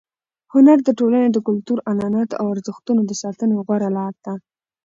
[0.53, 4.33] هنر د ټولنې د کلتور، عنعناتو او ارزښتونو د ساتنې غوره لار ده.